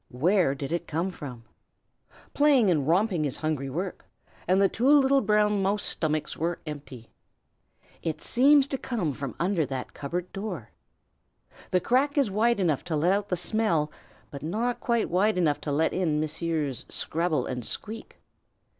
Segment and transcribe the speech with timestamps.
[0.09, 1.43] where did it come from?
[2.33, 4.05] Playing and romping is hungry work,
[4.47, 7.11] and the two little brown mouse stomachs are empty.
[8.01, 10.71] It seems to come from under that cupboard door.
[11.69, 13.91] The crack is wide enough to let out the smell,
[14.31, 16.83] but not quite wide enough to let in Messrs.
[16.89, 18.17] Scrabble and Squeak.